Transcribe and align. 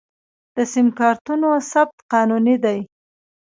د 0.55 0.57
سم 0.71 0.87
کارتونو 0.99 1.49
ثبت 1.71 1.97
قانوني 2.11 2.55
دی؟ 2.63 2.79